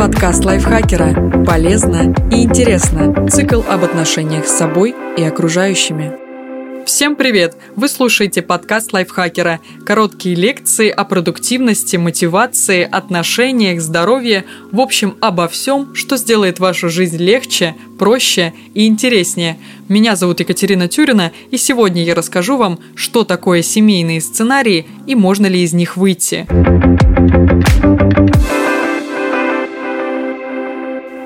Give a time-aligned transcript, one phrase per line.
[0.00, 1.44] Подкаст лайфхакера.
[1.44, 3.28] Полезно и интересно.
[3.28, 6.14] Цикл об отношениях с собой и окружающими.
[6.86, 7.54] Всем привет!
[7.76, 9.60] Вы слушаете подкаст лайфхакера.
[9.84, 17.18] Короткие лекции о продуктивности, мотивации, отношениях, здоровье, в общем, обо всем, что сделает вашу жизнь
[17.18, 19.58] легче, проще и интереснее.
[19.90, 25.46] Меня зовут Екатерина Тюрина, и сегодня я расскажу вам, что такое семейные сценарии и можно
[25.46, 26.46] ли из них выйти.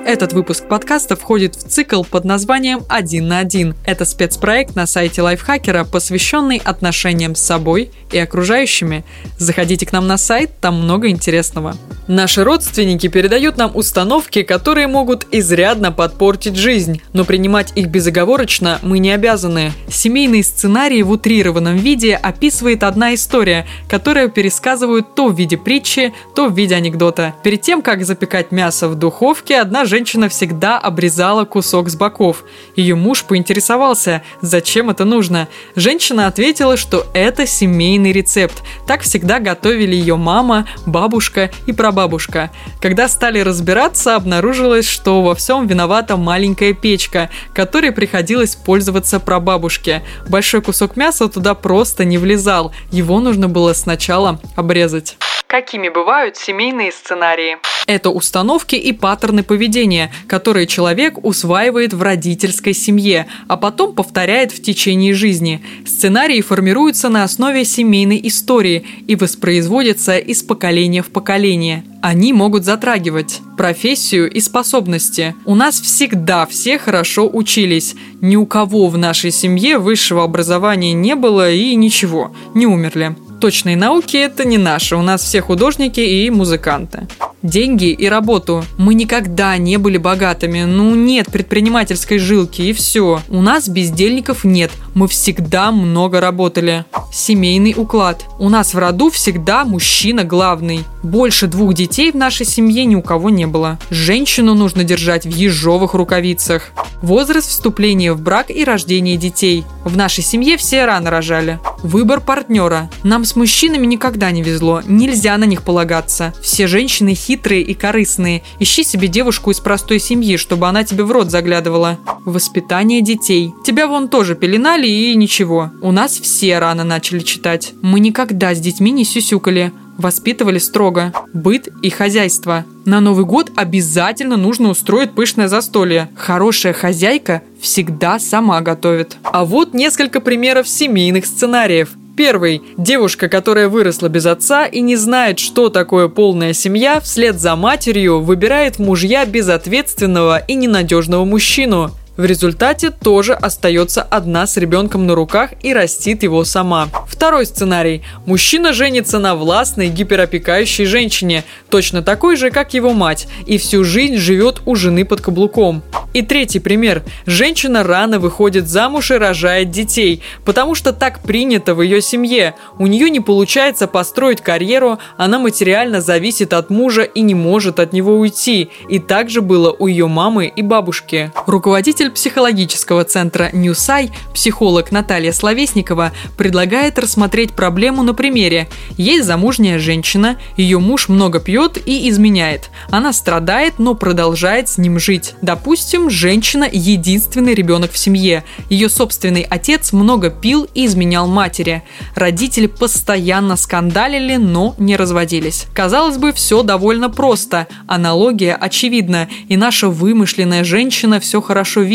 [0.05, 3.73] Этот выпуск подкаста входит в цикл под названием «Один на один».
[3.85, 9.03] Это спецпроект на сайте Лайфхакера, посвященный отношениям с собой и окружающими.
[9.39, 11.75] Заходите к нам на сайт, там много интересного.
[12.07, 18.99] Наши родственники передают нам установки, которые могут изрядно подпортить жизнь, но принимать их безоговорочно мы
[18.99, 19.71] не обязаны.
[19.89, 26.47] Семейные сценарии в утрированном виде описывает одна история, которую пересказывают то в виде притчи, то
[26.47, 27.33] в виде анекдота.
[27.41, 32.43] Перед тем, как запекать мясо в духовке, одна женщина женщина всегда обрезала кусок с боков.
[32.75, 35.47] Ее муж поинтересовался, зачем это нужно.
[35.77, 38.61] Женщина ответила, что это семейный рецепт.
[38.87, 42.51] Так всегда готовили ее мама, бабушка и прабабушка.
[42.81, 50.03] Когда стали разбираться, обнаружилось, что во всем виновата маленькая печка, которой приходилось пользоваться прабабушке.
[50.27, 55.15] Большой кусок мяса туда просто не влезал, его нужно было сначала обрезать.
[55.47, 57.57] Какими бывают семейные сценарии?
[57.87, 59.84] Это установки и паттерны поведения,
[60.27, 65.61] которые человек усваивает в родительской семье, а потом повторяет в течение жизни.
[65.85, 71.83] Сценарии формируются на основе семейной истории и воспроизводятся из поколения в поколение.
[72.01, 75.35] Они могут затрагивать профессию и способности.
[75.45, 77.95] У нас всегда все хорошо учились.
[78.21, 83.15] Ни у кого в нашей семье высшего образования не было и ничего, не умерли.
[83.39, 87.07] Точные науки– это не наши, у нас все художники и музыканты
[87.45, 88.63] деньги и работу.
[88.77, 93.21] Мы никогда не были богатыми, ну нет предпринимательской жилки и все.
[93.29, 96.85] У нас бездельников нет, мы всегда много работали.
[97.13, 98.25] Семейный уклад.
[98.39, 100.81] У нас в роду всегда мужчина главный.
[101.03, 103.79] Больше двух детей в нашей семье ни у кого не было.
[103.89, 106.71] Женщину нужно держать в ежовых рукавицах.
[107.01, 109.63] Возраст вступления в брак и рождения детей.
[109.83, 111.59] В нашей семье все рано рожали.
[111.83, 112.89] Выбор партнера.
[113.03, 116.33] Нам с мужчинами никогда не везло, нельзя на них полагаться.
[116.41, 118.43] Все женщины хитрые и корыстные.
[118.59, 121.99] Ищи себе девушку из простой семьи, чтобы она тебе в рот заглядывала.
[122.25, 123.53] Воспитание детей.
[123.63, 125.71] Тебя вон тоже пеленали и ничего.
[125.81, 127.73] У нас все рано начали читать.
[127.81, 131.13] Мы никогда с детьми не сюсюкали воспитывали строго.
[131.33, 132.65] Быт и хозяйство.
[132.85, 136.09] На Новый год обязательно нужно устроить пышное застолье.
[136.15, 139.17] Хорошая хозяйка всегда сама готовит.
[139.23, 141.89] А вот несколько примеров семейных сценариев.
[142.15, 142.61] Первый.
[142.77, 148.21] Девушка, которая выросла без отца и не знает, что такое полная семья, вслед за матерью
[148.21, 151.91] выбирает мужья безответственного и ненадежного мужчину.
[152.17, 156.87] В результате тоже остается одна с ребенком на руках и растит его сама.
[157.07, 158.03] Второй сценарий.
[158.25, 164.15] Мужчина женится на властной, гиперопекающей женщине, точно такой же, как его мать, и всю жизнь
[164.15, 165.83] живет у жены под каблуком.
[166.13, 167.03] И третий пример.
[167.25, 172.55] Женщина рано выходит замуж и рожает детей, потому что так принято в ее семье.
[172.79, 177.91] У нее не получается построить карьеру, она материально зависит от мужа и не может от
[177.91, 178.69] него уйти.
[178.87, 181.33] И так же было у ее мамы и бабушки.
[181.47, 188.67] Руководитель психологического центра Ньюсай, психолог Наталья Словесникова, предлагает рассмотреть проблему на примере.
[188.97, 192.69] Есть замужняя женщина, ее муж много пьет и изменяет.
[192.89, 195.33] Она страдает, но продолжает с ним жить.
[195.41, 198.43] Допустим, женщина– единственный ребенок в семье.
[198.69, 201.83] Ее собственный отец много пил и изменял матери.
[202.15, 205.65] Родители постоянно скандалили, но не разводились.
[205.73, 207.67] Казалось бы, все довольно просто.
[207.87, 211.94] Аналогия очевидна, и наша вымышленная женщина все хорошо видит.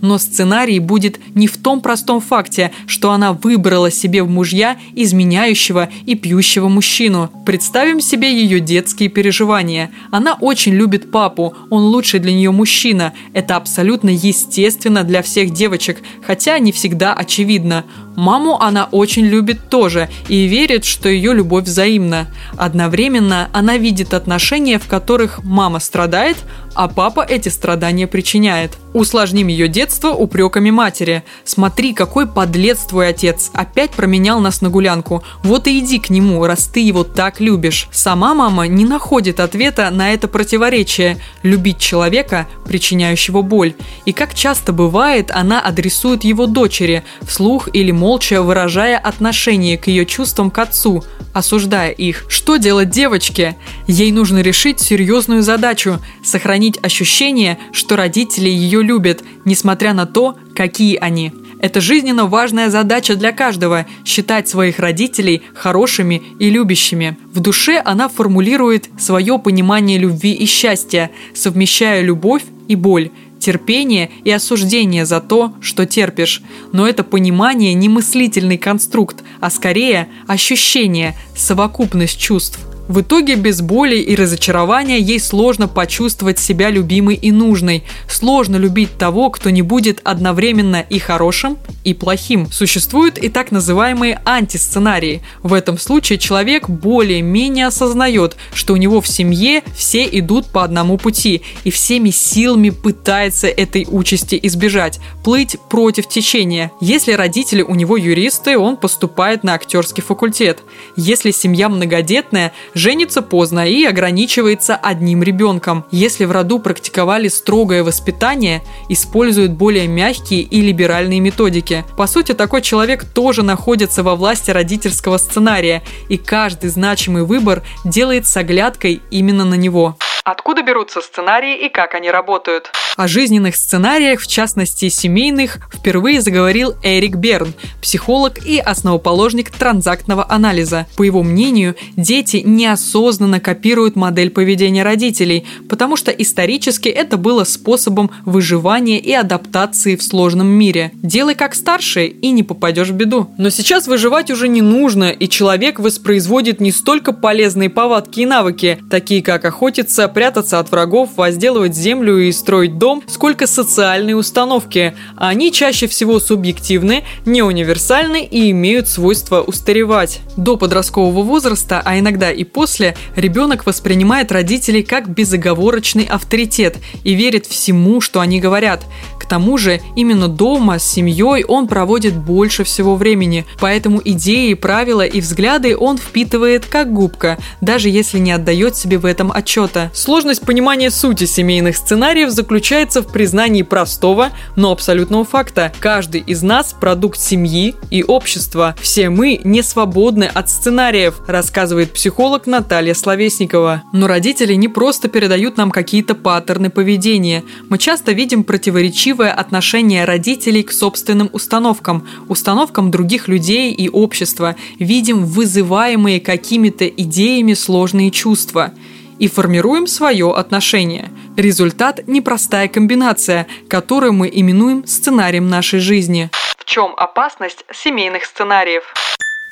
[0.00, 5.88] Но сценарий будет не в том простом факте, что она выбрала себе в мужья изменяющего
[6.06, 7.30] и пьющего мужчину.
[7.46, 9.90] Представим себе ее детские переживания.
[10.10, 13.12] Она очень любит папу, он лучший для нее мужчина.
[13.32, 17.84] Это абсолютно естественно для всех девочек, хотя не всегда очевидно.
[18.16, 22.28] Маму она очень любит тоже и верит, что ее любовь взаимна.
[22.56, 26.36] Одновременно она видит отношения, в которых мама страдает,
[26.74, 28.78] а папа эти страдания причиняет.
[28.92, 31.24] Усложним ее детство упреками матери.
[31.44, 33.50] «Смотри, какой подлец твой отец!
[33.52, 35.24] Опять променял нас на гулянку.
[35.42, 37.88] Вот и иди к нему, раз ты его так любишь».
[37.92, 43.74] Сама мама не находит ответа на это противоречие– любить человека, причиняющего боль.
[44.04, 50.04] И как часто бывает, она адресует его дочери, вслух или молча выражая отношение к ее
[50.04, 51.02] чувствам к отцу,
[51.32, 52.26] осуждая их.
[52.28, 53.56] Что делать девочке?
[53.86, 60.96] Ей нужно решить серьезную задачу– сохранить ощущение, что родители ее любят, несмотря на то, какие
[60.96, 61.32] они.
[61.60, 67.16] Это жизненно важная задача для каждого– считать своих родителей хорошими и любящими.
[67.32, 73.10] В душе она формулирует свое понимание любви и счастья, совмещая любовь и боль,
[73.44, 76.42] терпение и осуждение за то, что терпишь.
[76.72, 82.58] Но это понимание не мыслительный конструкт, а скорее ощущение, совокупность чувств–
[82.88, 87.84] в итоге без боли и разочарования ей сложно почувствовать себя любимой и нужной.
[88.08, 92.50] Сложно любить того, кто не будет одновременно и хорошим, и плохим.
[92.50, 95.22] Существуют и так называемые антисценарии.
[95.42, 100.98] В этом случае человек более-менее осознает, что у него в семье все идут по одному
[100.98, 106.70] пути и всеми силами пытается этой участи избежать, плыть против течения.
[106.80, 110.62] Если родители у него юристы, он поступает на актерский факультет.
[110.96, 115.84] Если семья многодетная, женится поздно и ограничивается одним ребенком.
[115.90, 121.84] Если в роду практиковали строгое воспитание, используют более мягкие и либеральные методики.
[121.96, 128.26] По сути, такой человек тоже находится во власти родительского сценария, и каждый значимый выбор делает
[128.26, 129.96] с оглядкой именно на него.
[130.24, 132.72] Откуда берутся сценарии и как они работают?
[132.96, 137.52] О жизненных сценариях, в частности семейных, впервые заговорил Эрик Берн,
[137.82, 140.86] психолог и основоположник транзактного анализа.
[140.96, 148.12] По его мнению, дети неосознанно копируют модель поведения родителей, потому что исторически это было способом
[148.24, 150.92] выживания и адаптации в сложном мире.
[150.94, 153.28] Делай как старшие и не попадешь в беду.
[153.38, 158.78] Но сейчас выживать уже не нужно, и человек воспроизводит не столько полезные повадки и навыки,
[158.88, 164.94] такие как охотиться, прятаться от врагов, возделывать землю и строить дом, сколько социальные установки.
[165.16, 170.20] Они чаще всего субъективны, не универсальны и имеют свойство устаревать.
[170.36, 177.46] До подросткового возраста, а иногда и после, ребенок воспринимает родителей как безоговорочный авторитет и верит
[177.46, 178.82] всему, что они говорят.
[179.18, 185.06] К тому же, именно дома с семьей он проводит больше всего времени, поэтому идеи, правила
[185.06, 189.90] и взгляды он впитывает как губка, даже если не отдает себе в этом отчета.
[189.94, 195.72] Сложность понимания сути семейных сценариев заключается в признании простого, но абсолютного факта.
[195.78, 198.74] Каждый из нас– продукт семьи и общества.
[198.80, 203.84] Все мы не свободны от сценариев, рассказывает психолог Наталья Словесникова.
[203.92, 207.44] Но родители не просто передают нам какие-то паттерны поведения.
[207.68, 214.56] Мы часто видим противоречивое отношение родителей к собственным установкам, установкам других людей и общества.
[214.80, 218.72] Видим вызываемые какими-то идеями сложные чувства–
[219.18, 221.10] и формируем свое отношение.
[221.36, 226.30] Результат– непростая комбинация, которую мы именуем сценарием нашей жизни.
[226.56, 228.84] В чем опасность семейных сценариев?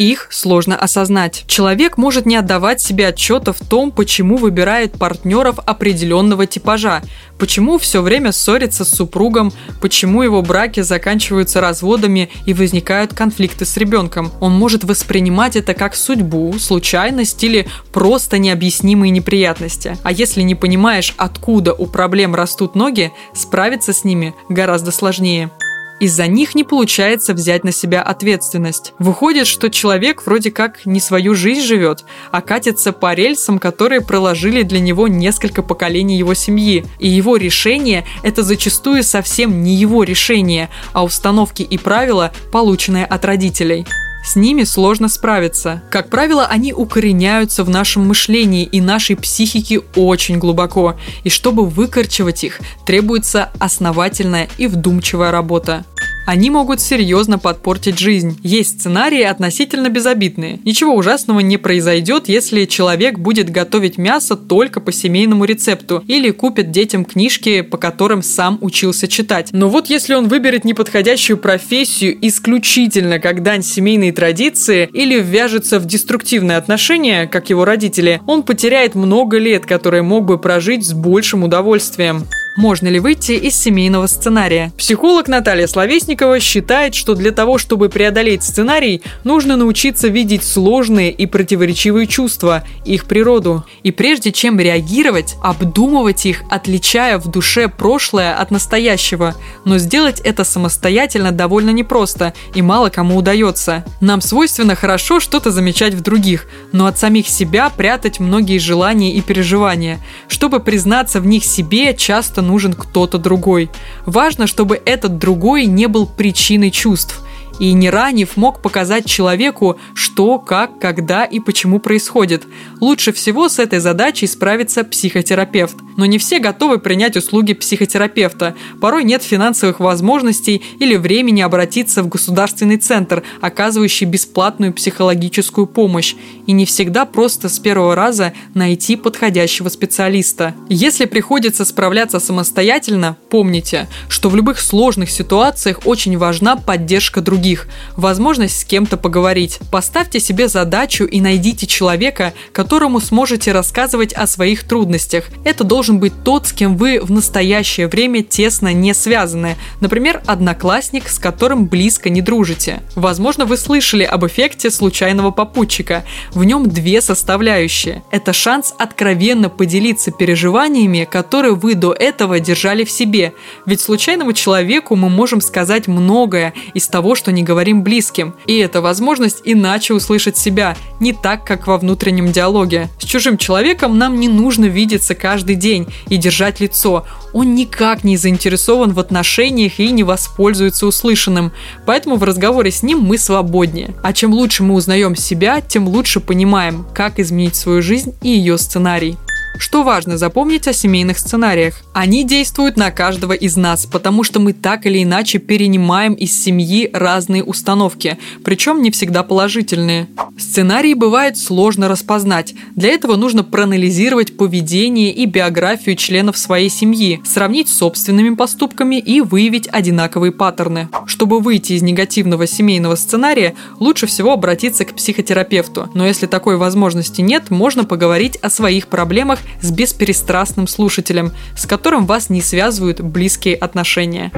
[0.02, 1.44] Их сложно осознать.
[1.46, 7.02] Человек может не отдавать себе отчета в том, почему выбирает партнеров определенного типажа,
[7.38, 13.76] почему все время ссорится с супругом, почему его браки заканчиваются разводами и возникают конфликты с
[13.76, 14.32] ребенком.
[14.40, 19.96] Он может воспринимать это как судьбу, случайность или просто необъяснимые неприятности.
[20.02, 25.52] А если не понимаешь, откуда у проблем растут ноги, справиться с ними гораздо сложнее
[26.00, 28.92] из-за них не получается взять на себя ответственность.
[28.98, 34.62] Выходит, что человек вроде как не свою жизнь живет, а катится по рельсам, которые проложили
[34.62, 36.84] для него несколько поколений его семьи.
[36.98, 43.24] И его решение– это зачастую совсем не его решение, а установки и правила, полученные от
[43.24, 43.86] родителей.
[44.22, 45.82] С ними сложно справиться.
[45.90, 50.96] Как правило, они укореняются в нашем мышлении и нашей психике очень глубоко.
[51.24, 55.84] И чтобы выкорчевать их, требуется основательная и вдумчивая работа.
[56.32, 58.40] Они могут серьезно подпортить жизнь.
[58.42, 60.60] Есть сценарии относительно безобидные.
[60.64, 66.70] Ничего ужасного не произойдет, если человек будет готовить мясо только по семейному рецепту или купит
[66.70, 69.50] детям книжки, по которым сам учился читать.
[69.52, 75.84] Но вот если он выберет неподходящую профессию исключительно как дань семейной традиции или ввяжется в
[75.84, 81.44] деструктивные отношения, как его родители, он потеряет много лет, которые мог бы прожить с большим
[81.44, 82.26] удовольствием.
[82.56, 84.72] Можно ли выйти из семейного сценария?
[84.76, 91.24] Психолог Наталья Словесникова считает, что для того, чтобы преодолеть сценарий, нужно научиться видеть сложные и
[91.24, 93.64] противоречивые чувства, их природу.
[93.84, 99.34] И прежде чем реагировать, обдумывать их, отличая в душе прошлое от настоящего.
[99.64, 103.82] Но сделать это самостоятельно довольно непросто и мало кому удается.
[104.02, 109.22] Нам свойственно хорошо что-то замечать в других, но от самих себя прятать многие желания и
[109.22, 110.00] переживания.
[110.28, 113.70] Чтобы признаться в них себе, часто нужен кто-то другой.
[114.04, 117.22] Важно, чтобы этот другой не был причиной чувств.
[117.62, 122.42] И не ранив мог показать человеку, что, как, когда и почему происходит.
[122.80, 125.76] Лучше всего с этой задачей справится психотерапевт.
[125.96, 128.56] Но не все готовы принять услуги психотерапевта.
[128.80, 136.16] Порой нет финансовых возможностей или времени обратиться в государственный центр, оказывающий бесплатную психологическую помощь.
[136.48, 140.56] И не всегда просто с первого раза найти подходящего специалиста.
[140.68, 147.51] Если приходится справляться самостоятельно, помните, что в любых сложных ситуациях очень важна поддержка других,
[147.96, 149.58] возможность с кем-то поговорить.
[149.70, 155.26] Поставьте себе задачу и найдите человека, которому сможете рассказывать о своих трудностях.
[155.44, 159.56] Это должен быть тот, с кем вы в настоящее время тесно не связаны.
[159.80, 162.82] Например, одноклассник, с которым близко не дружите.
[162.94, 166.04] Возможно, вы слышали об эффекте случайного попутчика.
[166.32, 168.02] В нем две составляющие.
[168.10, 173.32] Это шанс откровенно поделиться переживаниями, которые вы до этого держали в себе.
[173.66, 178.34] Ведь случайному человеку мы можем сказать многое из того, что не говорим близким.
[178.46, 182.88] И это возможность иначе услышать себя, не так, как во внутреннем диалоге.
[183.00, 187.04] С чужим человеком нам не нужно видеться каждый день и держать лицо.
[187.32, 191.52] Он никак не заинтересован в отношениях и не воспользуется услышанным.
[191.84, 193.94] Поэтому в разговоре с ним мы свободнее.
[194.02, 198.56] А чем лучше мы узнаем себя, тем лучше понимаем, как изменить свою жизнь и ее
[198.56, 199.16] сценарий.
[199.58, 201.82] Что важно запомнить о семейных сценариях?
[201.92, 206.90] Они действуют на каждого из нас, потому что мы так или иначе перенимаем из семьи
[206.92, 210.08] разные установки, причем не всегда положительные.
[210.38, 212.54] Сценарии бывает сложно распознать.
[212.74, 219.20] Для этого нужно проанализировать поведение и биографию членов своей семьи, сравнить с собственными поступками и
[219.20, 220.88] выявить одинаковые паттерны.
[221.06, 225.90] Чтобы выйти из негативного семейного сценария, лучше всего обратиться к психотерапевту.
[225.94, 232.06] Но если такой возможности нет, можно поговорить о своих проблемах с бесперестрастным слушателем, с которым
[232.06, 234.30] вас не связывают близкие отношения.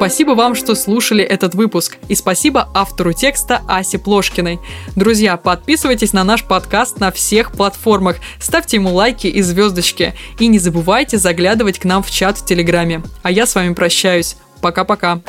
[0.00, 1.98] Спасибо вам, что слушали этот выпуск.
[2.08, 4.58] И спасибо автору текста Асе Плошкиной.
[4.96, 10.14] Друзья, подписывайтесь на наш подкаст на всех платформах, ставьте ему лайки и звездочки.
[10.38, 13.02] И не забывайте заглядывать к нам в чат в Телеграме.
[13.22, 14.36] А я с вами прощаюсь.
[14.60, 15.20] Пока-пока.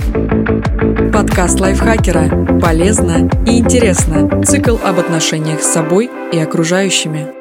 [1.13, 2.59] Подкаст лайфхакера.
[2.59, 4.43] Полезно и интересно.
[4.43, 7.40] Цикл об отношениях с собой и окружающими.